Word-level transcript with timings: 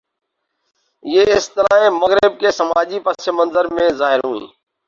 یہ 1.03 1.33
اصطلاحیں 1.35 1.89
مغرب 1.89 2.39
کے 2.39 2.51
سماجی 2.51 2.99
پس 2.99 3.27
منظر 3.27 3.65
میں 3.65 3.89
ظاہر 3.89 4.19
ہوئیں۔ 4.25 4.47